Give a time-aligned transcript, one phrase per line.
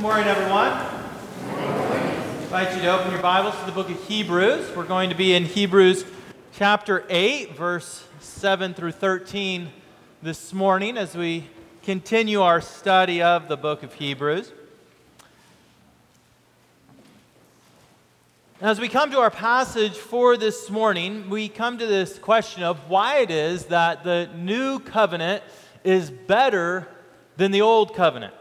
[0.00, 0.72] Good morning, everyone.
[0.72, 4.74] I invite you to open your Bibles to the book of Hebrews.
[4.74, 6.06] We're going to be in Hebrews
[6.54, 9.68] chapter 8, verse 7 through 13
[10.22, 11.50] this morning as we
[11.82, 14.50] continue our study of the book of Hebrews.
[18.62, 22.88] As we come to our passage for this morning, we come to this question of
[22.88, 25.42] why it is that the new covenant
[25.84, 26.88] is better
[27.36, 28.32] than the old covenant.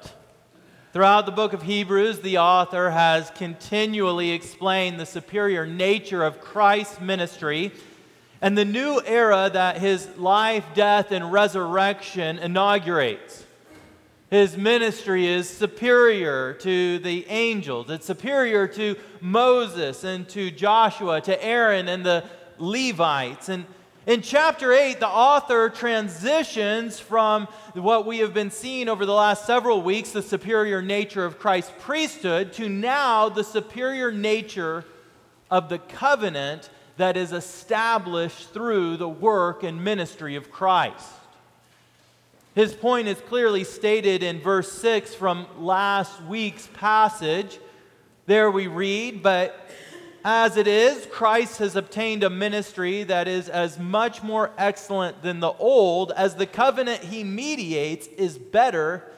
[0.92, 7.00] Throughout the book of Hebrews, the author has continually explained the superior nature of Christ's
[7.00, 7.72] ministry
[8.42, 13.44] and the new era that his life, death, and resurrection inaugurates.
[14.32, 21.44] His ministry is superior to the angels, it's superior to Moses and to Joshua, to
[21.44, 22.24] Aaron and the
[22.58, 23.48] Levites.
[23.50, 23.68] And
[24.10, 29.46] in chapter 8, the author transitions from what we have been seeing over the last
[29.46, 34.84] several weeks, the superior nature of Christ's priesthood, to now the superior nature
[35.52, 41.06] of the covenant that is established through the work and ministry of Christ.
[42.56, 47.60] His point is clearly stated in verse 6 from last week's passage.
[48.26, 49.70] There we read, But
[50.30, 55.40] as it is, Christ has obtained a ministry that is as much more excellent than
[55.40, 59.12] the old, as the covenant he mediates is better,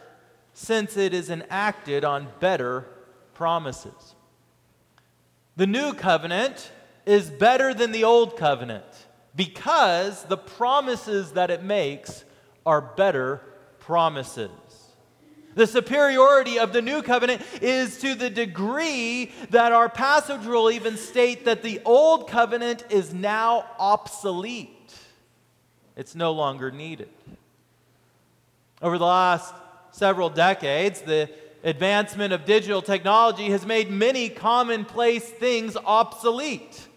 [0.54, 2.88] since it is enacted on better
[3.34, 4.16] promises.
[5.58, 6.72] The new covenant
[7.06, 8.86] is better than the old covenant
[9.36, 12.24] because the promises that it makes
[12.66, 13.42] are better
[13.80, 14.50] promises.
[15.56, 20.98] The superiority of the new covenant is to the degree that our passage will even
[20.98, 24.96] state that the old covenant is now obsolete.
[25.96, 27.10] It's no longer needed.
[28.82, 29.54] Over the last
[29.92, 31.30] several decades, the
[31.64, 36.88] advancement of digital technology has made many commonplace things obsolete.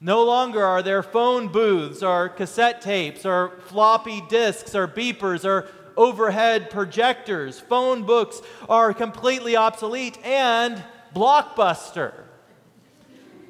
[0.00, 5.68] No longer are there phone booths or cassette tapes or floppy disks or beepers or
[5.96, 10.82] overhead projectors, phone books are completely obsolete, and
[11.14, 12.12] Blockbuster.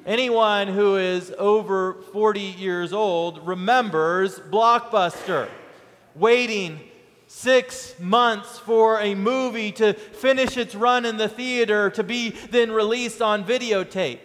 [0.05, 5.49] Anyone who is over 40 years old remembers Blockbuster,
[6.15, 6.79] waiting
[7.27, 12.71] six months for a movie to finish its run in the theater to be then
[12.71, 14.19] released on videotape.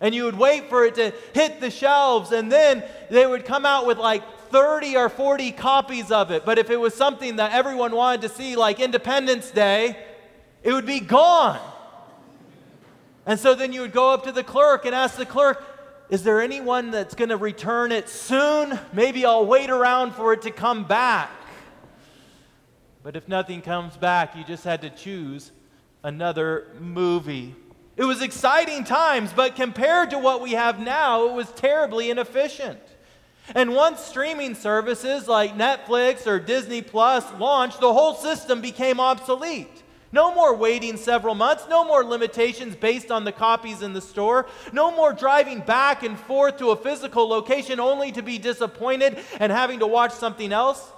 [0.00, 3.64] And you would wait for it to hit the shelves, and then they would come
[3.64, 6.44] out with like 30 or 40 copies of it.
[6.44, 9.96] But if it was something that everyone wanted to see, like Independence Day,
[10.62, 11.60] it would be gone.
[13.26, 15.62] And so then you would go up to the clerk and ask the clerk,
[16.08, 18.78] Is there anyone that's going to return it soon?
[18.92, 21.30] Maybe I'll wait around for it to come back.
[23.02, 25.52] But if nothing comes back, you just had to choose
[26.02, 27.54] another movie.
[27.96, 32.80] It was exciting times, but compared to what we have now, it was terribly inefficient.
[33.54, 39.82] And once streaming services like Netflix or Disney Plus launched, the whole system became obsolete.
[40.12, 44.46] No more waiting several months, no more limitations based on the copies in the store,
[44.72, 49.52] no more driving back and forth to a physical location only to be disappointed and
[49.52, 50.90] having to watch something else.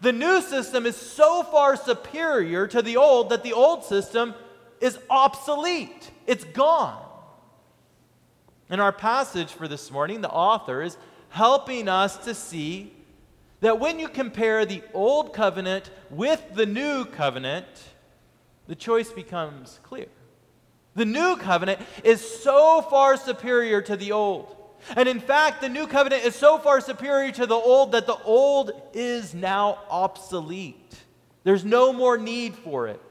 [0.00, 4.34] The new system is so far superior to the old that the old system
[4.80, 6.10] is obsolete.
[6.26, 7.00] It's gone.
[8.70, 10.96] In our passage for this morning, the author is
[11.34, 12.92] helping us to see
[13.58, 17.66] that when you compare the old covenant with the new covenant,
[18.68, 20.06] the choice becomes clear.
[20.94, 24.56] The new covenant is so far superior to the old.
[24.94, 28.22] And in fact, the new covenant is so far superior to the old that the
[28.22, 31.02] old is now obsolete.
[31.42, 33.02] There's no more need for it.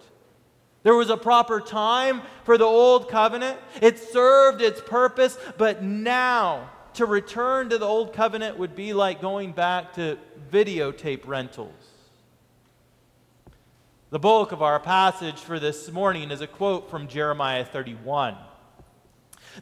[0.84, 6.70] There was a proper time for the old covenant, it served its purpose, but now
[6.96, 10.18] to return to the old covenant would be like going back to
[10.52, 11.72] videotape rentals.
[14.10, 18.38] The bulk of our passage for this morning is a quote from Jeremiah 31.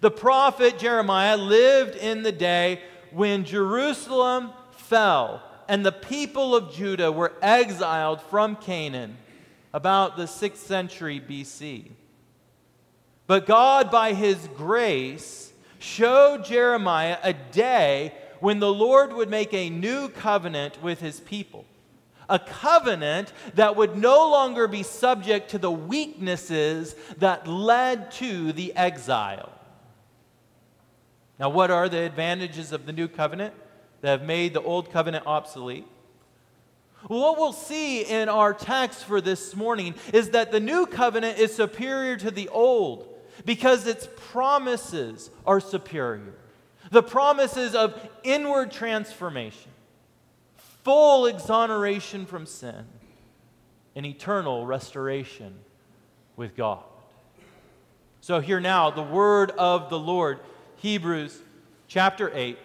[0.02, 2.82] The prophet Jeremiah lived in the day
[3.12, 9.18] when Jerusalem fell and the people of Judah were exiled from Canaan
[9.74, 11.92] about the 6th century BC.
[13.28, 15.51] But God, by his grace,
[15.82, 21.66] showed Jeremiah a day when the Lord would make a new covenant with his people.
[22.30, 28.76] A covenant that would no longer be subject to the weaknesses that led to the
[28.76, 29.52] exile.
[31.40, 33.54] Now, what are the advantages of the new covenant
[34.02, 35.88] that have made the old covenant obsolete?
[37.10, 41.40] Well, What we'll see in our text for this morning is that the new covenant
[41.40, 43.11] is superior to the old
[43.46, 46.34] because its promises are superior.
[46.92, 49.72] The promises of inward transformation,
[50.84, 52.86] full exoneration from sin,
[53.96, 55.54] and eternal restoration
[56.36, 56.84] with God.
[58.22, 60.40] So, here now, the word of the Lord,
[60.78, 61.40] Hebrews
[61.88, 62.58] chapter 8.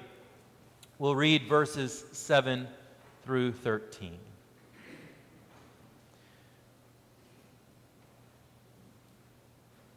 [0.99, 2.67] We'll read verses 7
[3.25, 4.19] through 13.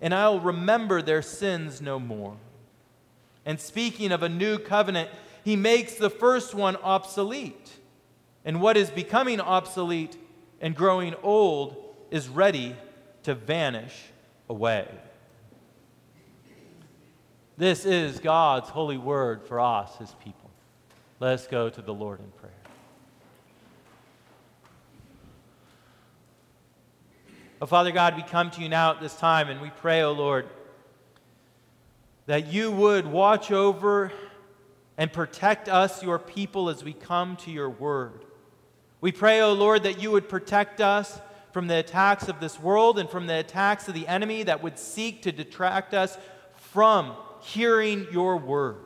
[0.00, 2.36] and I'll remember their sins no more.
[3.44, 5.10] And speaking of a new covenant,
[5.44, 7.72] he makes the first one obsolete.
[8.44, 10.16] And what is becoming obsolete
[10.60, 11.76] and growing old
[12.10, 12.76] is ready
[13.24, 13.94] to vanish
[14.48, 14.88] away.
[17.56, 20.50] This is God's holy word for us, his people.
[21.18, 22.52] Let us go to the Lord in prayer.
[27.60, 30.12] Oh, Father God, we come to you now at this time and we pray, oh
[30.12, 30.48] Lord,
[32.26, 34.12] that you would watch over
[34.96, 38.24] and protect us, your people, as we come to your word.
[39.00, 41.20] We pray, oh Lord, that you would protect us
[41.52, 44.78] from the attacks of this world and from the attacks of the enemy that would
[44.78, 46.16] seek to detract us
[46.54, 48.76] from hearing your word.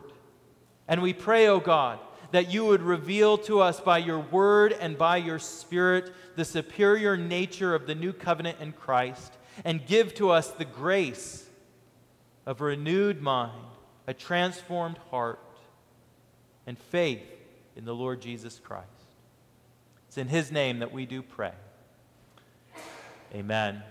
[0.88, 1.98] And we pray, oh God,
[2.32, 7.16] that you would reveal to us by your word and by your spirit the superior
[7.16, 9.32] nature of the new covenant in Christ
[9.64, 11.46] and give to us the grace
[12.46, 13.66] of a renewed mind,
[14.06, 15.38] a transformed heart,
[16.66, 17.22] and faith
[17.76, 18.88] in the Lord Jesus Christ.
[20.08, 21.52] It's in his name that we do pray.
[23.34, 23.82] Amen.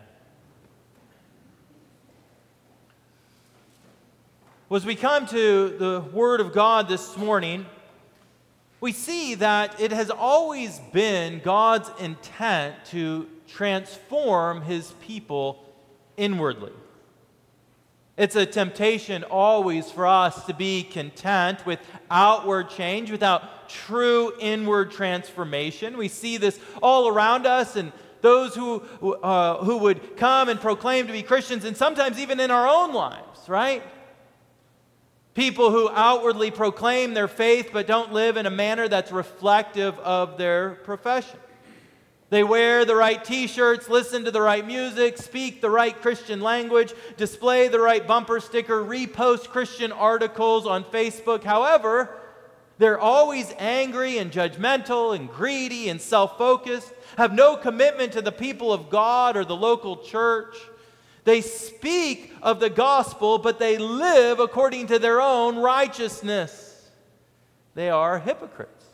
[4.67, 7.65] Well, as we come to the Word of God this morning,
[8.81, 15.63] we see that it has always been God's intent to transform his people
[16.17, 16.73] inwardly.
[18.17, 21.79] It's a temptation always for us to be content with
[22.09, 25.95] outward change without true inward transformation.
[25.95, 27.91] We see this all around us and
[28.21, 32.51] those who, uh, who would come and proclaim to be Christians, and sometimes even in
[32.51, 33.83] our own lives, right?
[35.33, 40.37] People who outwardly proclaim their faith but don't live in a manner that's reflective of
[40.37, 41.39] their profession.
[42.29, 46.39] They wear the right t shirts, listen to the right music, speak the right Christian
[46.39, 51.43] language, display the right bumper sticker, repost Christian articles on Facebook.
[51.43, 52.17] However,
[52.77, 58.31] they're always angry and judgmental and greedy and self focused, have no commitment to the
[58.31, 60.55] people of God or the local church.
[61.23, 66.89] They speak of the gospel, but they live according to their own righteousness.
[67.75, 68.85] They are hypocrites,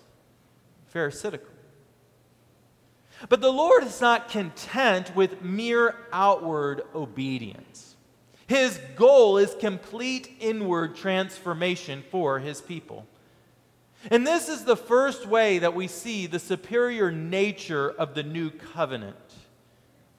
[0.88, 1.48] pharisaical.
[3.29, 7.96] But the Lord is not content with mere outward obedience.
[8.46, 13.07] His goal is complete inward transformation for his people.
[14.12, 18.51] And this is the first way that we see the superior nature of the new
[18.51, 19.15] covenant.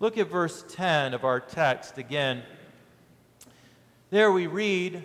[0.01, 2.45] Look at verse 10 of our text again.
[4.11, 5.05] There we read,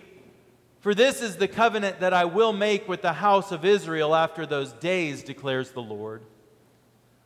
[0.80, 4.46] For this is the covenant that I will make with the house of Israel after
[4.46, 6.22] those days, declares the Lord.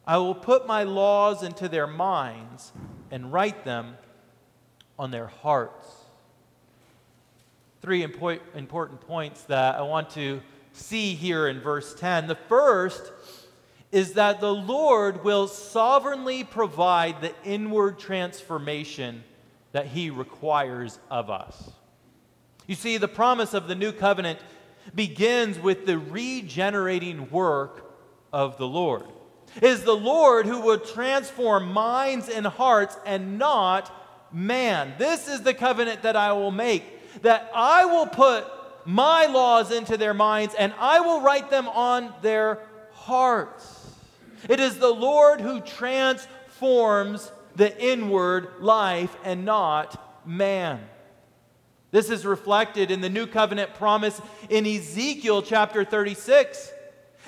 [0.06, 2.72] I will put my laws into their minds
[3.10, 3.98] and write them
[4.98, 5.87] on their hearts.
[7.82, 10.40] Three important points that I want to
[10.72, 12.28] see here in verse 10.
[12.28, 13.12] The first
[13.90, 19.25] is that the Lord will sovereignly provide the inward transformation
[19.73, 21.71] that He requires of us.
[22.66, 24.38] You see, the promise of the new covenant
[24.95, 27.95] begins with the regenerating work
[28.33, 29.04] of the Lord.
[29.57, 33.95] It is the Lord who will transform minds and hearts and not
[34.33, 34.92] man.
[34.99, 38.45] This is the covenant that I will make, that I will put
[38.85, 42.61] my laws into their minds and I will write them on their
[42.92, 43.77] hearts.
[44.49, 50.80] It is the Lord who transforms the inward life and not man.
[51.90, 56.73] This is reflected in the new covenant promise in Ezekiel chapter 36.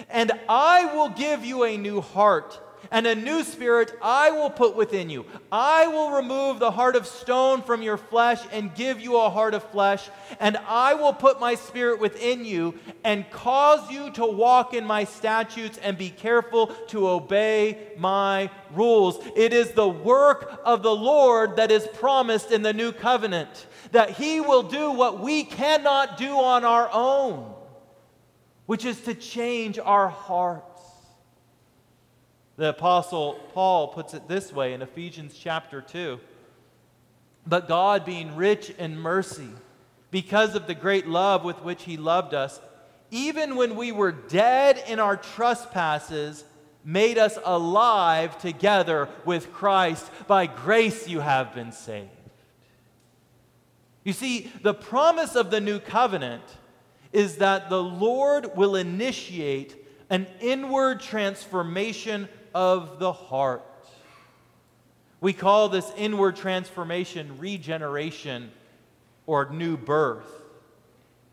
[0.09, 4.75] And I will give you a new heart and a new spirit I will put
[4.75, 5.25] within you.
[5.52, 9.54] I will remove the heart of stone from your flesh and give you a heart
[9.54, 10.09] of flesh,
[10.40, 15.04] and I will put my spirit within you and cause you to walk in my
[15.04, 19.25] statutes and be careful to obey my rules.
[19.37, 24.11] It is the work of the Lord that is promised in the new covenant, that
[24.11, 27.54] he will do what we cannot do on our own,
[28.66, 30.64] which is to change our heart.
[32.61, 36.21] The Apostle Paul puts it this way in Ephesians chapter 2
[37.47, 39.49] But God, being rich in mercy,
[40.11, 42.61] because of the great love with which He loved us,
[43.11, 46.45] even when we were dead in our trespasses,
[46.85, 50.11] made us alive together with Christ.
[50.26, 52.11] By grace you have been saved.
[54.05, 56.45] You see, the promise of the new covenant
[57.11, 63.64] is that the Lord will initiate an inward transformation of the heart.
[65.21, 68.50] We call this inward transformation regeneration
[69.26, 70.30] or new birth.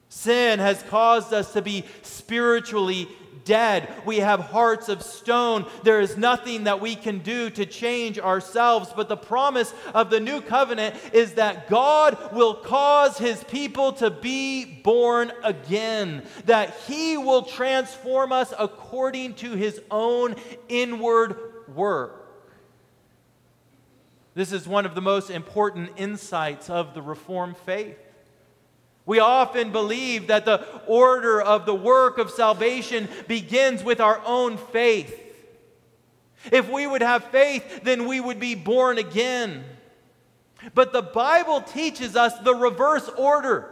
[0.10, 3.08] Sin has caused us to be spiritually
[3.44, 3.92] dead.
[4.06, 5.66] We have hearts of stone.
[5.84, 8.92] There is nothing that we can do to change ourselves.
[8.96, 14.10] But the promise of the new covenant is that God will cause his people to
[14.10, 20.36] be born again, that he will transform us according to his own
[20.68, 21.38] inward
[21.74, 22.26] work.
[24.34, 27.98] This is one of the most important insights of the Reformed faith.
[29.08, 34.58] We often believe that the order of the work of salvation begins with our own
[34.58, 35.24] faith.
[36.52, 39.64] If we would have faith, then we would be born again.
[40.74, 43.72] But the Bible teaches us the reverse order.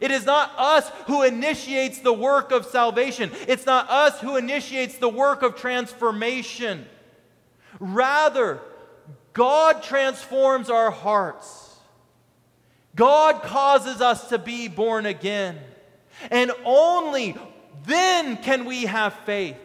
[0.00, 3.30] It is not us who initiates the work of salvation.
[3.46, 6.86] It's not us who initiates the work of transformation.
[7.78, 8.60] Rather,
[9.32, 11.71] God transforms our hearts.
[12.94, 15.58] God causes us to be born again.
[16.30, 17.36] And only
[17.86, 19.56] then can we have faith.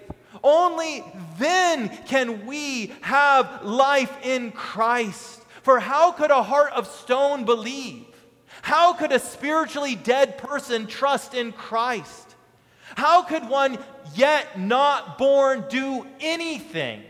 [0.43, 1.03] Only
[1.37, 5.41] then can we have life in Christ.
[5.63, 8.05] For how could a heart of stone believe?
[8.61, 12.35] How could a spiritually dead person trust in Christ?
[12.95, 13.77] How could one
[14.15, 17.03] yet not born do anything?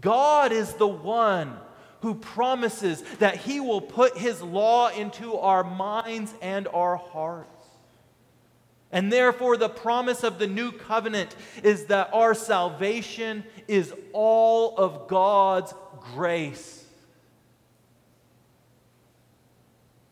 [0.00, 1.56] God is the one
[2.04, 7.66] who promises that he will put his law into our minds and our hearts.
[8.92, 15.08] And therefore, the promise of the new covenant is that our salvation is all of
[15.08, 15.72] God's
[16.12, 16.84] grace.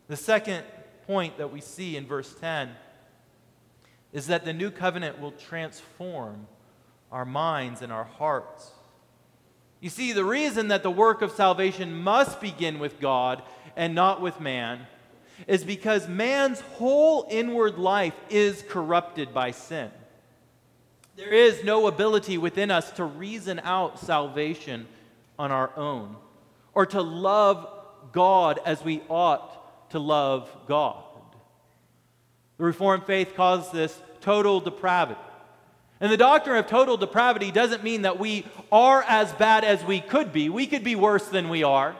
[0.07, 0.63] The second
[1.05, 2.71] point that we see in verse 10
[4.13, 6.47] is that the new covenant will transform
[7.11, 8.71] our minds and our hearts.
[9.83, 13.43] You see, the reason that the work of salvation must begin with God
[13.75, 14.87] and not with man
[15.45, 19.91] is because man's whole inward life is corrupted by sin.
[21.17, 24.87] There is no ability within us to reason out salvation
[25.37, 26.15] on our own
[26.73, 27.67] or to love
[28.13, 31.03] God as we ought to love God.
[32.57, 35.19] The Reformed faith calls this total depravity.
[36.03, 40.01] And the doctrine of total depravity doesn't mean that we are as bad as we
[40.01, 40.49] could be.
[40.49, 41.95] We could be worse than we are.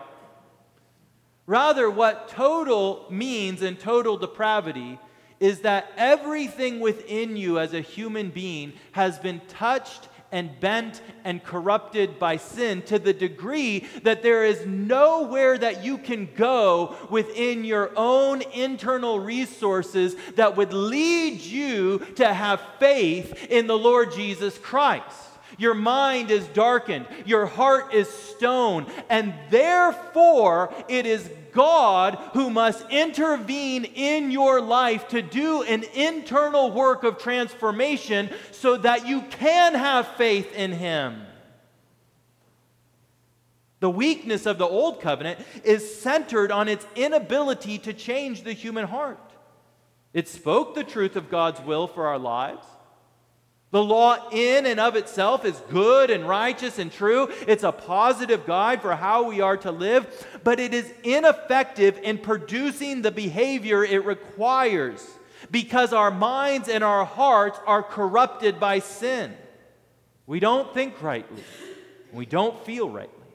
[1.46, 5.00] Rather, what total means in total depravity
[5.40, 11.42] is that everything within you as a human being has been touched and bent and
[11.44, 17.64] corrupted by sin to the degree that there is nowhere that you can go within
[17.64, 24.58] your own internal resources that would lead you to have faith in the Lord Jesus
[24.58, 25.33] Christ.
[25.58, 32.90] Your mind is darkened, your heart is stone, and therefore it is God who must
[32.90, 39.76] intervene in your life to do an internal work of transformation so that you can
[39.76, 41.22] have faith in Him.
[43.80, 48.86] The weakness of the old covenant is centered on its inability to change the human
[48.86, 49.20] heart.
[50.14, 52.66] It spoke the truth of God's will for our lives,
[53.74, 57.30] The law, in and of itself, is good and righteous and true.
[57.48, 60.06] It's a positive guide for how we are to live,
[60.44, 65.04] but it is ineffective in producing the behavior it requires
[65.50, 69.34] because our minds and our hearts are corrupted by sin.
[70.28, 71.44] We don't think rightly,
[72.12, 73.26] we don't feel rightly.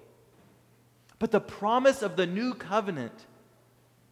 [1.18, 3.26] But the promise of the new covenant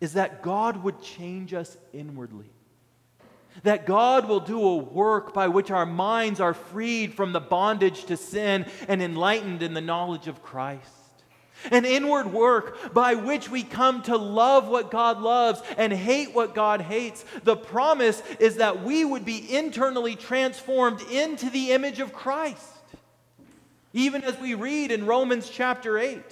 [0.00, 2.50] is that God would change us inwardly
[3.62, 8.04] that God will do a work by which our minds are freed from the bondage
[8.06, 10.90] to sin and enlightened in the knowledge of Christ.
[11.70, 16.54] An inward work by which we come to love what God loves and hate what
[16.54, 17.24] God hates.
[17.44, 22.72] The promise is that we would be internally transformed into the image of Christ.
[23.92, 26.22] Even as we read in Romans chapter 8.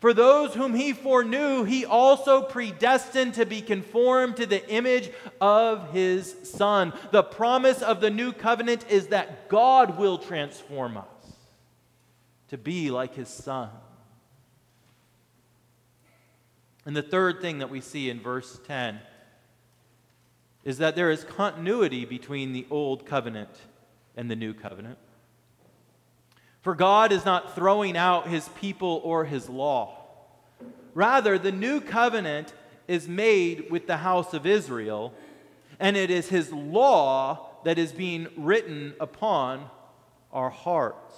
[0.00, 5.10] For those whom he foreknew, he also predestined to be conformed to the image
[5.42, 6.94] of his Son.
[7.10, 11.04] The promise of the new covenant is that God will transform us
[12.48, 13.68] to be like his Son.
[16.86, 19.00] And the third thing that we see in verse 10
[20.64, 23.50] is that there is continuity between the old covenant
[24.16, 24.98] and the new covenant.
[26.62, 29.96] For God is not throwing out his people or his law.
[30.94, 32.52] Rather, the new covenant
[32.86, 35.14] is made with the house of Israel,
[35.78, 39.70] and it is his law that is being written upon
[40.32, 41.14] our hearts.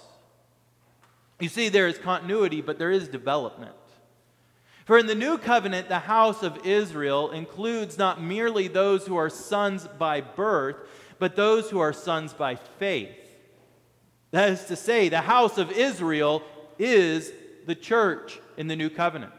[1.39, 3.75] You see, there is continuity, but there is development.
[4.85, 9.29] For in the new covenant, the house of Israel includes not merely those who are
[9.29, 10.75] sons by birth,
[11.19, 13.22] but those who are sons by faith.
[14.33, 16.41] That is to say, the house of Israel
[16.79, 17.31] is
[17.67, 19.31] the church in the new covenant.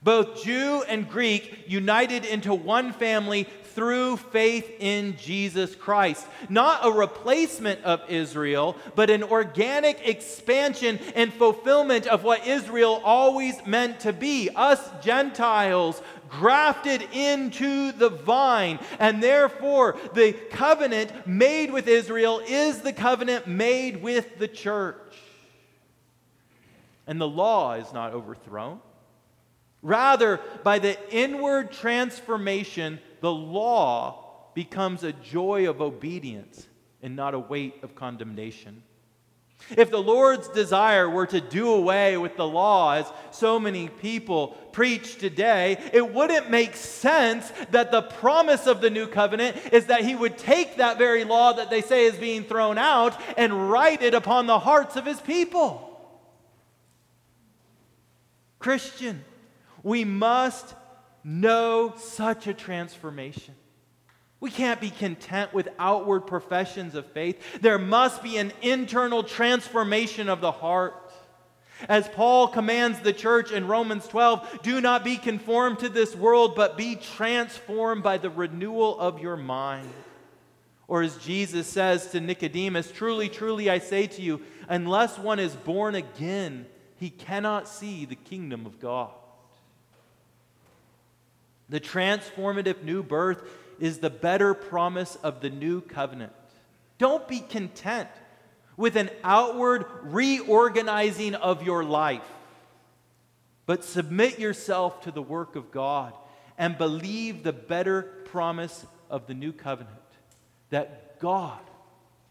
[0.00, 6.24] Both Jew and Greek united into one family through faith in Jesus Christ.
[6.48, 13.66] Not a replacement of Israel, but an organic expansion and fulfillment of what Israel always
[13.66, 16.00] meant to be us Gentiles
[16.38, 18.78] grafted into the vine.
[18.98, 25.14] And therefore, the covenant made with Israel is the covenant made with the church.
[27.06, 28.80] And the law is not overthrown.
[29.82, 36.66] Rather, by the inward transformation, the law becomes a joy of obedience
[37.02, 38.82] and not a weight of condemnation.
[39.70, 44.48] If the Lord's desire were to do away with the law, as so many people
[44.72, 50.04] preach today, it wouldn't make sense that the promise of the new covenant is that
[50.04, 54.02] He would take that very law that they say is being thrown out and write
[54.02, 55.88] it upon the hearts of His people.
[58.58, 59.24] Christian,
[59.82, 60.74] we must
[61.24, 63.54] know such a transformation.
[64.42, 67.60] We can't be content with outward professions of faith.
[67.60, 71.12] There must be an internal transformation of the heart.
[71.88, 76.56] As Paul commands the church in Romans 12, do not be conformed to this world,
[76.56, 79.88] but be transformed by the renewal of your mind.
[80.88, 85.54] Or as Jesus says to Nicodemus, truly, truly, I say to you, unless one is
[85.54, 89.12] born again, he cannot see the kingdom of God.
[91.68, 93.48] The transformative new birth
[93.82, 96.32] is the better promise of the new covenant.
[96.98, 98.08] Don't be content
[98.76, 102.22] with an outward reorganizing of your life,
[103.66, 106.12] but submit yourself to the work of God
[106.56, 109.98] and believe the better promise of the new covenant
[110.70, 111.58] that God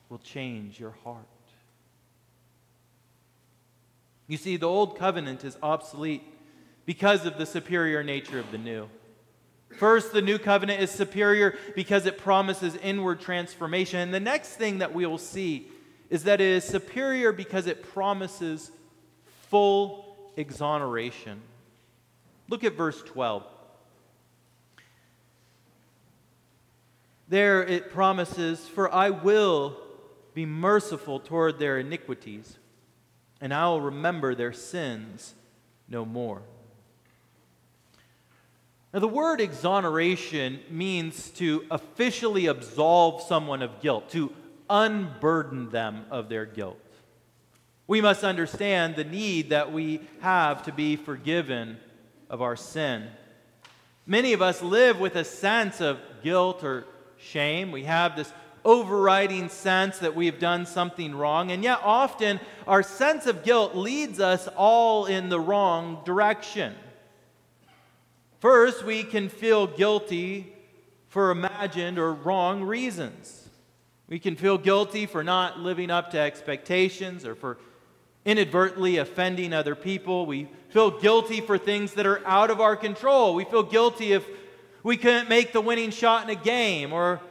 [0.08, 1.26] will change your heart.
[4.28, 6.24] You see, the old covenant is obsolete
[6.86, 8.88] because of the superior nature of the new.
[9.78, 14.00] First, the new covenant is superior because it promises inward transformation.
[14.00, 15.68] And the next thing that we will see
[16.10, 18.72] is that it is superior because it promises
[19.50, 21.42] full exoneration.
[22.50, 23.44] Look at verse 12.
[27.30, 29.78] There it promises, For I will
[30.34, 32.58] be merciful toward their iniquities,
[33.40, 35.34] and I will remember their sins
[35.88, 36.42] no more.
[38.94, 44.34] Now, the word exoneration means to officially absolve someone of guilt, to
[44.70, 46.78] unburden them of their guilt.
[47.88, 51.78] We must understand the need that we have to be forgiven
[52.30, 53.08] of our sin.
[54.06, 56.86] Many of us live with a sense of guilt or
[57.18, 57.72] shame.
[57.72, 58.34] We have this
[58.66, 64.20] overriding sense that we've done something wrong, and yet often our sense of guilt leads
[64.20, 66.76] us all in the wrong direction.
[68.42, 70.52] First, we can feel guilty
[71.10, 73.48] for imagined or wrong reasons.
[74.10, 77.60] We can feel guilty for not living up to expectations or for
[78.26, 80.26] inadvertently offending other people.
[80.26, 83.36] We feel guilty for things that are out of our control.
[83.36, 84.26] We feel guilty if
[84.82, 87.22] we couldn't make the winning shot in a game or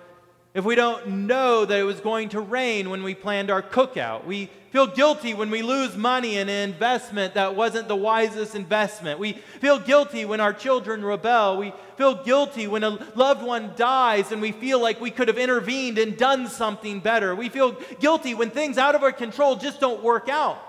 [0.53, 4.25] if we don't know that it was going to rain when we planned our cookout.
[4.25, 9.21] We feel guilty when we lose money in an investment that wasn't the wisest investment.
[9.21, 11.59] We feel guilty when our children rebel.
[11.59, 15.39] We feel guilty when a loved one dies and we feel like we could have
[15.39, 17.35] intervened and done something better.
[17.35, 20.61] We feel guilty when things out of our control just don't work out.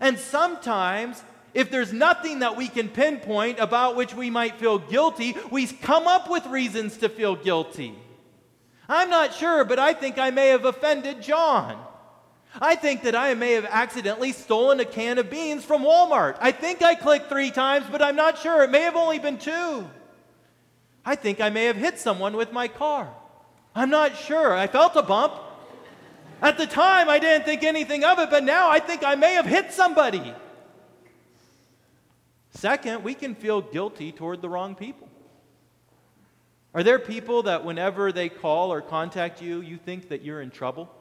[0.00, 5.34] And sometimes, if there's nothing that we can pinpoint about which we might feel guilty,
[5.50, 7.94] we come up with reasons to feel guilty.
[8.88, 11.82] I'm not sure, but I think I may have offended John.
[12.60, 16.36] I think that I may have accidentally stolen a can of beans from Walmart.
[16.40, 18.62] I think I clicked three times, but I'm not sure.
[18.62, 19.88] It may have only been two.
[21.04, 23.12] I think I may have hit someone with my car.
[23.74, 24.54] I'm not sure.
[24.54, 25.34] I felt a bump.
[26.40, 29.34] At the time, I didn't think anything of it, but now I think I may
[29.34, 30.34] have hit somebody.
[32.50, 35.08] Second, we can feel guilty toward the wrong people.
[36.76, 40.50] Are there people that whenever they call or contact you, you think that you're in
[40.50, 40.94] trouble?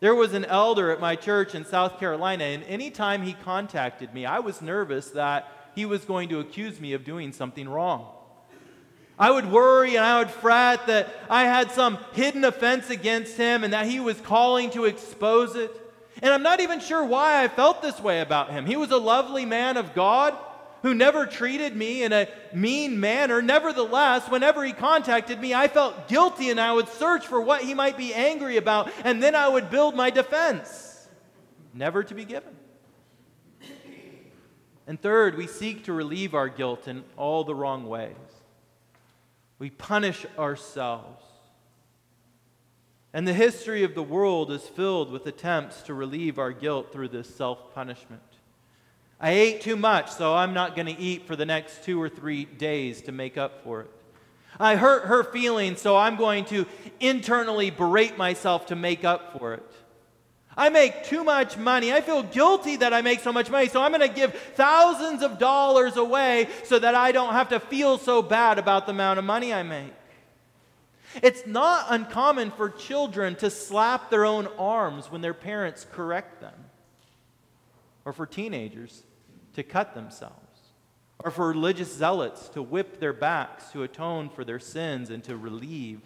[0.00, 4.24] There was an elder at my church in South Carolina, and anytime he contacted me,
[4.24, 8.06] I was nervous that he was going to accuse me of doing something wrong.
[9.18, 13.64] I would worry and I would fret that I had some hidden offense against him
[13.64, 15.70] and that he was calling to expose it.
[16.22, 18.64] And I'm not even sure why I felt this way about him.
[18.64, 20.34] He was a lovely man of God
[20.84, 23.40] who never treated me in a mean manner.
[23.40, 27.72] Nevertheless, whenever he contacted me, I felt guilty and I would search for what he
[27.72, 31.08] might be angry about, and then I would build my defense,
[31.72, 32.54] never to be given.
[34.86, 38.14] And third, we seek to relieve our guilt in all the wrong ways.
[39.58, 41.24] We punish ourselves.
[43.14, 47.08] And the history of the world is filled with attempts to relieve our guilt through
[47.08, 48.33] this self punishment.
[49.24, 52.10] I ate too much, so I'm not going to eat for the next two or
[52.10, 53.90] three days to make up for it.
[54.60, 56.66] I hurt her feelings, so I'm going to
[57.00, 59.72] internally berate myself to make up for it.
[60.58, 61.90] I make too much money.
[61.90, 65.22] I feel guilty that I make so much money, so I'm going to give thousands
[65.22, 69.18] of dollars away so that I don't have to feel so bad about the amount
[69.18, 69.94] of money I make.
[71.22, 76.66] It's not uncommon for children to slap their own arms when their parents correct them,
[78.04, 79.02] or for teenagers
[79.54, 80.36] to cut themselves,
[81.24, 85.36] or for religious zealots to whip their backs to atone for their sins and to
[85.36, 86.00] relieve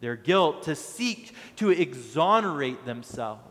[0.00, 3.42] their guilt, to seek to exonerate themselves.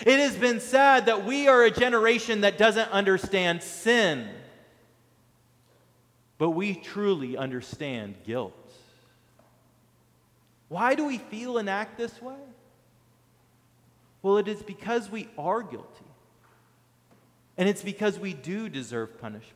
[0.00, 4.28] It has been said that we are a generation that doesn't understand sin,
[6.38, 8.52] but we truly understand guilt.
[10.68, 12.34] Why do we feel and act this way?
[14.20, 16.04] Well, it is because we are guilty.
[17.58, 19.54] And it's because we do deserve punishment.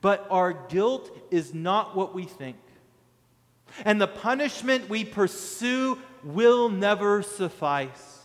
[0.00, 2.56] But our guilt is not what we think.
[3.84, 8.18] And the punishment we pursue will never suffice.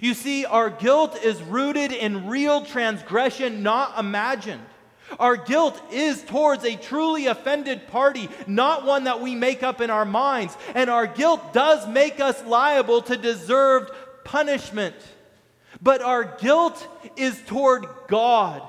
[0.00, 4.64] You see, our guilt is rooted in real transgression, not imagined.
[5.18, 9.88] Our guilt is towards a truly offended party, not one that we make up in
[9.88, 10.56] our minds.
[10.74, 13.90] And our guilt does make us liable to deserved
[14.24, 14.96] punishment.
[15.80, 16.86] But our guilt
[17.16, 18.62] is toward God.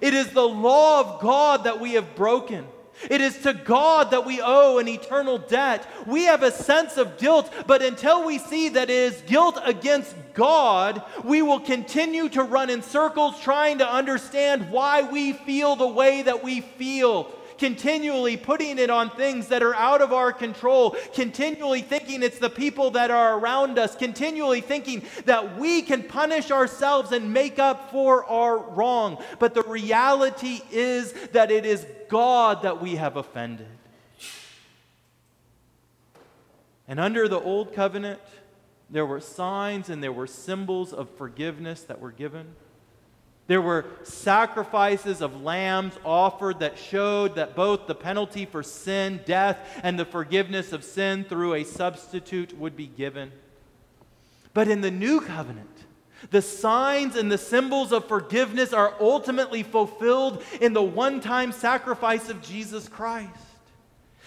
[0.00, 2.66] It is the law of God that we have broken.
[3.10, 5.86] It is to God that we owe an eternal debt.
[6.06, 10.14] We have a sense of guilt, but until we see that it is guilt against
[10.32, 15.88] God, we will continue to run in circles trying to understand why we feel the
[15.88, 20.96] way that we feel continually putting it on things that are out of our control,
[21.14, 26.50] continually thinking it's the people that are around us, continually thinking that we can punish
[26.50, 29.22] ourselves and make up for our wrong.
[29.38, 33.66] But the reality is that it is God that we have offended.
[36.86, 38.20] And under the old covenant,
[38.90, 42.54] there were signs and there were symbols of forgiveness that were given.
[43.46, 49.58] There were sacrifices of lambs offered that showed that both the penalty for sin, death,
[49.82, 53.32] and the forgiveness of sin through a substitute would be given.
[54.54, 55.68] But in the new covenant,
[56.30, 62.30] the signs and the symbols of forgiveness are ultimately fulfilled in the one time sacrifice
[62.30, 63.28] of Jesus Christ.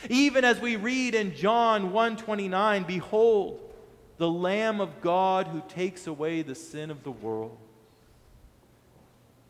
[0.09, 3.59] Even as we read in John 1:29, behold,
[4.17, 7.57] the lamb of God who takes away the sin of the world.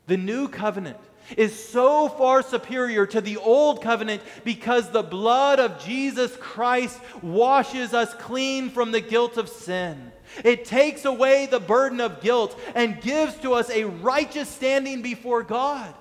[0.07, 0.97] The new covenant
[1.35, 7.93] is so far superior to the old covenant because the blood of Jesus Christ washes
[7.93, 10.11] us clean from the guilt of sin.
[10.43, 15.43] It takes away the burden of guilt and gives to us a righteous standing before
[15.43, 15.93] God.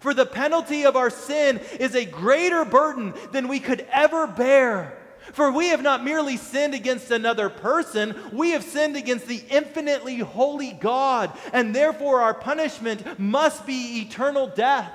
[0.00, 4.98] For the penalty of our sin is a greater burden than we could ever bear.
[5.32, 10.18] For we have not merely sinned against another person, we have sinned against the infinitely
[10.18, 14.92] holy God, and therefore our punishment must be eternal death.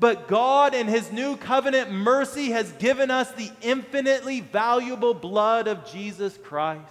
[0.00, 5.90] But God, in His new covenant mercy, has given us the infinitely valuable blood of
[5.90, 6.82] Jesus Christ.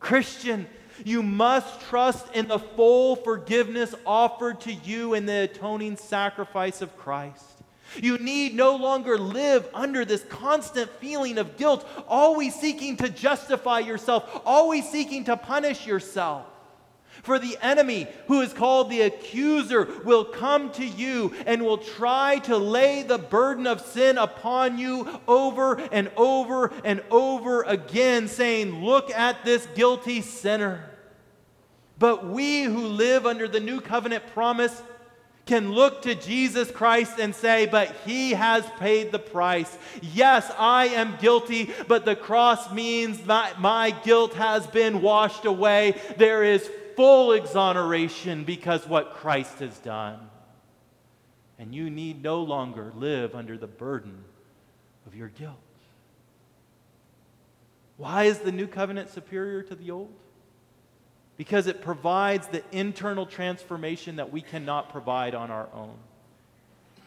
[0.00, 0.66] Christian,
[1.04, 6.96] you must trust in the full forgiveness offered to you in the atoning sacrifice of
[6.96, 7.53] Christ.
[8.02, 13.80] You need no longer live under this constant feeling of guilt, always seeking to justify
[13.80, 16.46] yourself, always seeking to punish yourself.
[17.22, 22.38] For the enemy, who is called the accuser, will come to you and will try
[22.40, 28.84] to lay the burden of sin upon you over and over and over again, saying,
[28.84, 30.90] Look at this guilty sinner.
[31.98, 34.82] But we who live under the new covenant promise
[35.46, 39.76] can look to Jesus Christ and say, But he has paid the price.
[40.00, 46.00] Yes, I am guilty, but the cross means that my guilt has been washed away.
[46.16, 50.18] There is full exoneration because what Christ has done.
[51.58, 54.24] And you need no longer live under the burden
[55.06, 55.56] of your guilt.
[57.96, 60.12] Why is the new covenant superior to the old?
[61.36, 65.94] Because it provides the internal transformation that we cannot provide on our own.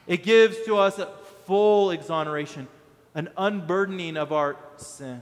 [0.06, 1.08] It gives to us a
[1.46, 2.68] full exoneration,
[3.16, 5.22] an unburdening of our sin.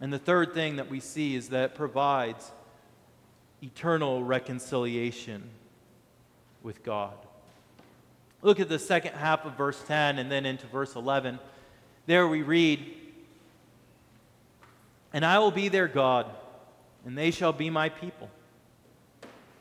[0.00, 2.52] And the third thing that we see is that it provides
[3.62, 5.42] eternal reconciliation
[6.62, 7.14] with God.
[8.42, 11.38] Look at the second half of verse 10 and then into verse 11.
[12.04, 12.94] There we read,
[15.12, 16.26] And I will be their God
[17.06, 18.28] and they shall be my people.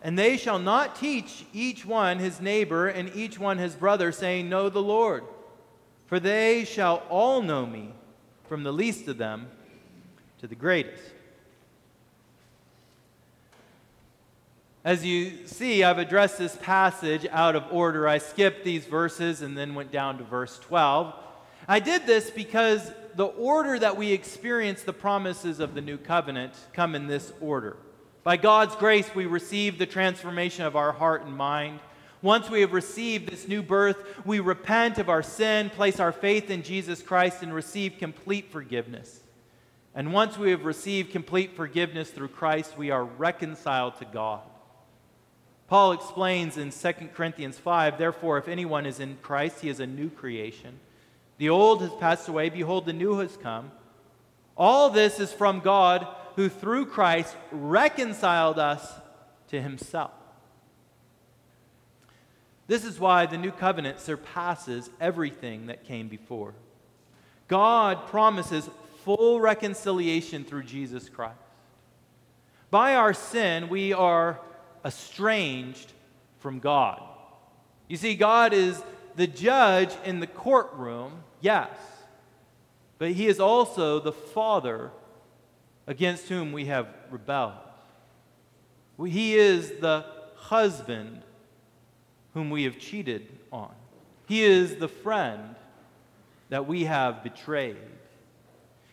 [0.01, 4.49] And they shall not teach each one his neighbor and each one his brother, saying,
[4.49, 5.23] Know the Lord.
[6.07, 7.93] For they shall all know me,
[8.49, 9.47] from the least of them
[10.39, 11.01] to the greatest.
[14.83, 18.07] As you see, I've addressed this passage out of order.
[18.07, 21.13] I skipped these verses and then went down to verse 12.
[21.67, 26.53] I did this because the order that we experience the promises of the new covenant
[26.73, 27.77] come in this order.
[28.23, 31.79] By God's grace, we receive the transformation of our heart and mind.
[32.21, 36.49] Once we have received this new birth, we repent of our sin, place our faith
[36.49, 39.21] in Jesus Christ, and receive complete forgiveness.
[39.93, 44.41] And once we have received complete forgiveness through Christ, we are reconciled to God.
[45.67, 49.87] Paul explains in 2 Corinthians 5 Therefore, if anyone is in Christ, he is a
[49.87, 50.79] new creation.
[51.37, 52.49] The old has passed away.
[52.49, 53.71] Behold, the new has come.
[54.57, 58.93] All this is from God, who through Christ reconciled us
[59.49, 60.11] to himself.
[62.67, 66.53] This is why the new covenant surpasses everything that came before.
[67.47, 68.69] God promises
[69.03, 71.35] full reconciliation through Jesus Christ.
[72.71, 74.39] By our sin, we are
[74.83, 75.93] estranged
[76.39, 77.01] from God.
[77.87, 78.81] You see, God is
[79.15, 81.69] the judge in the courtroom, yes,
[82.97, 84.91] but he is also the father
[85.87, 87.53] against whom we have rebelled.
[89.05, 91.21] He is the husband
[92.33, 93.73] whom we have cheated on.
[94.27, 95.55] He is the friend
[96.49, 97.77] that we have betrayed.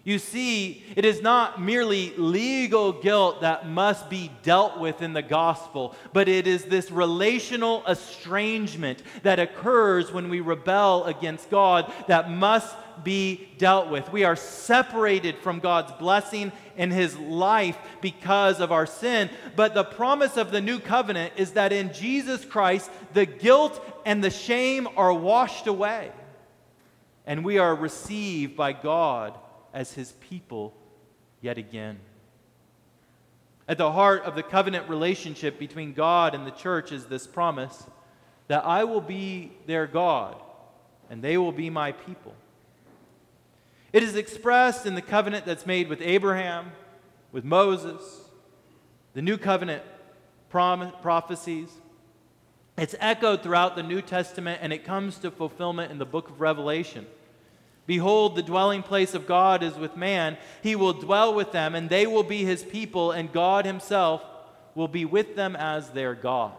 [0.04, 5.22] You see, it is not merely legal guilt that must be dealt with in the
[5.22, 12.28] gospel, but it is this relational estrangement that occurs when we rebel against God that
[12.28, 14.10] must be dealt with.
[14.10, 19.30] We are separated from God's blessing and His life because of our sin.
[19.54, 24.22] But the promise of the new covenant is that in Jesus Christ, the guilt and
[24.22, 26.10] the shame are washed away,
[27.24, 29.38] and we are received by God
[29.72, 30.74] as his people
[31.40, 31.98] yet again.
[33.68, 37.84] At the heart of the covenant relationship between God and the church is this promise
[38.48, 40.36] that I will be their God
[41.08, 42.34] and they will be my people.
[43.92, 46.72] It is expressed in the covenant that's made with Abraham,
[47.30, 48.22] with Moses,
[49.14, 49.82] the new covenant
[50.48, 51.68] prom- prophecies.
[52.78, 56.40] It's echoed throughout the New Testament and it comes to fulfillment in the book of
[56.40, 57.06] Revelation.
[57.86, 60.36] Behold, the dwelling place of God is with man.
[60.62, 64.22] He will dwell with them, and they will be his people, and God himself
[64.74, 66.52] will be with them as their God.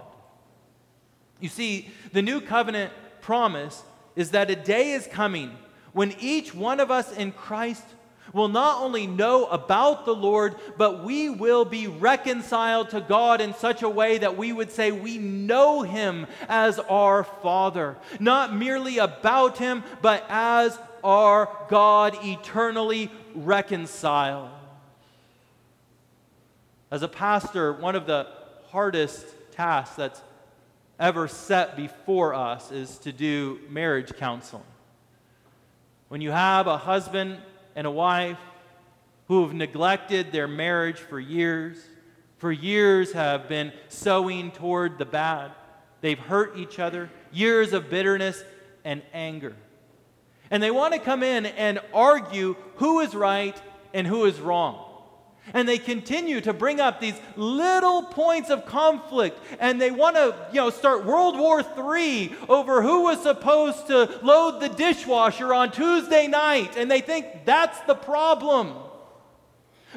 [1.39, 3.83] You see, the new covenant promise
[4.15, 5.51] is that a day is coming
[5.93, 7.83] when each one of us in Christ
[8.31, 13.53] will not only know about the Lord, but we will be reconciled to God in
[13.53, 17.97] such a way that we would say we know Him as our Father.
[18.19, 24.49] Not merely about Him, but as our God eternally reconciled.
[26.91, 28.27] As a pastor, one of the
[28.67, 30.21] hardest tasks that's
[30.99, 34.63] ever set before us is to do marriage counseling.
[36.07, 37.39] When you have a husband
[37.75, 38.37] and a wife
[39.27, 41.77] who have neglected their marriage for years,
[42.37, 45.51] for years have been sowing toward the bad,
[46.01, 48.43] they've hurt each other, years of bitterness
[48.83, 49.55] and anger.
[50.53, 53.59] And they want to come in and argue who is right
[53.91, 54.87] and who is wrong.
[55.51, 59.39] And they continue to bring up these little points of conflict.
[59.59, 64.19] And they want to, you know, start World War III over who was supposed to
[64.21, 66.77] load the dishwasher on Tuesday night.
[66.77, 68.75] And they think that's the problem.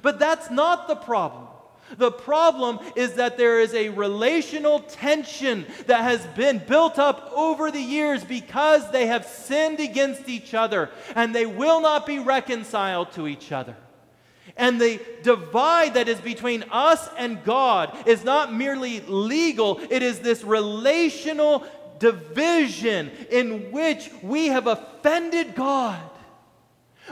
[0.00, 1.45] But that's not the problem.
[1.96, 7.70] The problem is that there is a relational tension that has been built up over
[7.70, 13.12] the years because they have sinned against each other and they will not be reconciled
[13.12, 13.76] to each other.
[14.56, 20.20] And the divide that is between us and God is not merely legal, it is
[20.20, 21.64] this relational
[21.98, 26.00] division in which we have offended God.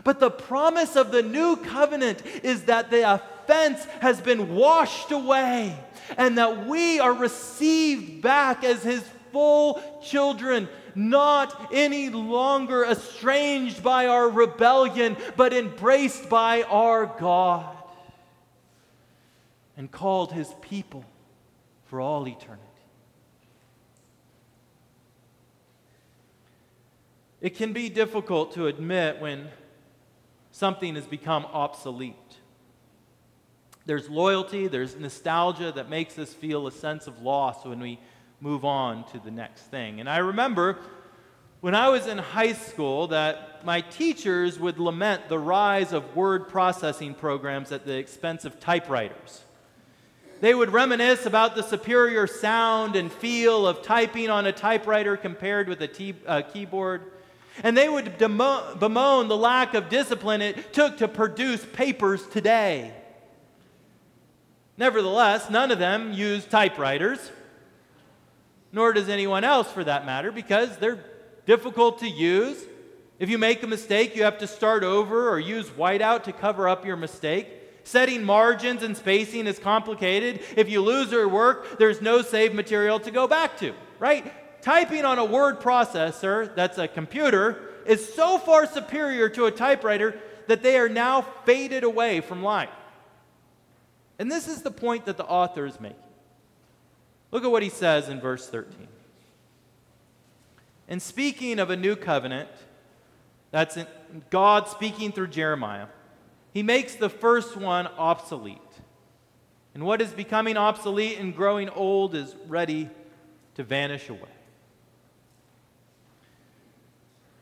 [0.02, 5.76] But the promise of the new covenant is that the offense has been washed away
[6.16, 14.06] and that we are received back as his full children not any longer estranged by
[14.06, 17.76] our rebellion, but embraced by our God
[19.76, 21.04] and called his people
[21.86, 22.62] for all eternity.
[27.40, 29.48] It can be difficult to admit when
[30.52, 32.14] something has become obsolete.
[33.86, 38.00] There's loyalty, there's nostalgia that makes us feel a sense of loss when we
[38.40, 40.00] move on to the next thing.
[40.00, 40.78] And I remember
[41.60, 46.48] when I was in high school that my teachers would lament the rise of word
[46.48, 49.42] processing programs at the expense of typewriters.
[50.40, 55.68] They would reminisce about the superior sound and feel of typing on a typewriter compared
[55.68, 57.12] with a uh, keyboard.
[57.62, 62.92] And they would bemoan the lack of discipline it took to produce papers today.
[64.76, 67.30] Nevertheless, none of them used typewriters
[68.74, 70.98] nor does anyone else for that matter, because they're
[71.46, 72.60] difficult to use.
[73.20, 76.68] If you make a mistake, you have to start over or use whiteout to cover
[76.68, 77.46] up your mistake.
[77.84, 80.40] Setting margins and spacing is complicated.
[80.56, 84.60] If you lose your work, there's no saved material to go back to, right?
[84.60, 90.18] Typing on a word processor that's a computer is so far superior to a typewriter
[90.48, 92.70] that they are now faded away from life.
[94.18, 95.98] And this is the point that the author is making.
[97.30, 98.86] Look at what he says in verse 13.
[100.88, 102.48] And speaking of a new covenant,
[103.50, 103.78] that's
[104.30, 105.86] God speaking through Jeremiah,
[106.52, 108.58] he makes the first one obsolete.
[109.74, 112.88] And what is becoming obsolete and growing old is ready
[113.56, 114.20] to vanish away.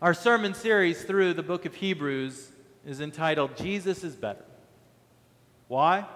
[0.01, 2.51] Our sermon series through the book of Hebrews
[2.87, 4.45] is entitled Jesus is Better.
[5.69, 6.07] Why?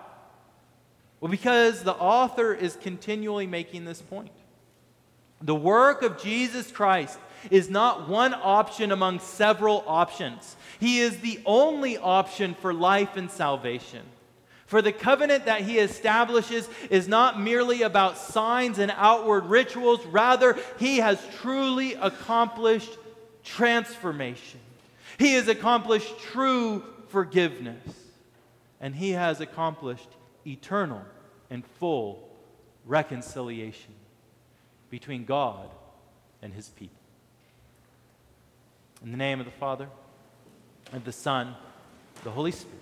[1.27, 4.31] Well, because the author is continually making this point.
[5.43, 7.19] The work of Jesus Christ
[7.51, 10.55] is not one option among several options.
[10.79, 14.03] He is the only option for life and salvation.
[14.67, 20.57] For the covenant that he establishes is not merely about signs and outward rituals, rather,
[20.79, 22.97] he has truly accomplished
[23.43, 24.61] transformation.
[25.19, 27.83] He has accomplished true forgiveness,
[28.81, 30.09] and he has accomplished
[30.47, 31.03] eternal
[31.51, 32.29] and full
[32.85, 33.95] reconciliation
[34.91, 35.69] between God
[36.43, 36.97] and his people.
[39.05, 39.89] In the name of the Father,
[40.93, 41.55] and the Son,
[42.25, 42.81] the Holy Spirit.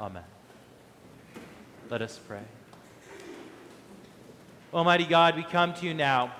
[0.00, 0.24] Amen.
[1.90, 2.42] Let us pray.
[4.72, 6.32] Almighty God, we come to you now,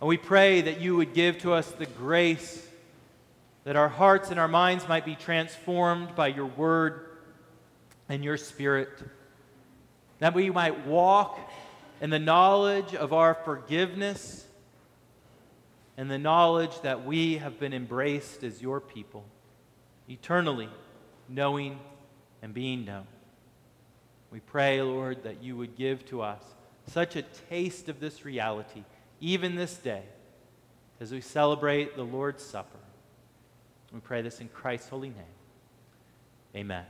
[0.00, 2.68] and we pray that you would give to us the grace
[3.64, 7.06] that our hearts and our minds might be transformed by your word
[8.08, 8.88] and your spirit,
[10.18, 11.38] that we might walk
[12.00, 14.46] in the knowledge of our forgiveness
[15.96, 19.24] and the knowledge that we have been embraced as your people,
[20.08, 20.68] eternally
[21.28, 21.78] knowing
[22.40, 23.06] and being known.
[24.30, 26.42] We pray, Lord, that you would give to us
[26.86, 28.84] such a taste of this reality,
[29.20, 30.02] even this day,
[31.00, 32.78] as we celebrate the Lord's Supper.
[33.92, 35.24] We pray this in Christ's holy name.
[36.54, 36.84] Amen.